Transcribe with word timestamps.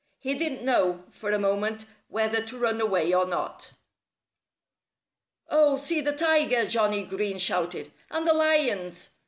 He 0.19 0.33
didn't 0.33 0.63
know, 0.63 1.03
for 1.11 1.31
a 1.31 1.37
moment, 1.37 1.85
whether 2.07 2.43
to 2.47 2.57
run 2.57 2.81
away 2.81 3.13
or 3.13 3.27
not. 3.27 3.73
"Oh, 5.47 5.77
see 5.77 6.01
the 6.01 6.11
tiger!" 6.11 6.65
Johnnie 6.65 7.05
Green 7.05 7.37
shouted. 7.37 7.91
"And 8.09 8.27
the 8.27 8.33
lions! 8.33 9.11